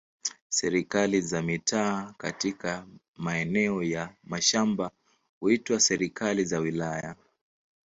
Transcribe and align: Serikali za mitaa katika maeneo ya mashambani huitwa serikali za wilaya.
Serikali 0.49 1.21
za 1.21 1.41
mitaa 1.41 2.13
katika 2.17 2.87
maeneo 3.15 3.83
ya 3.83 4.13
mashambani 4.23 4.91
huitwa 5.39 5.79
serikali 5.79 6.45
za 6.45 6.59
wilaya. 6.59 7.15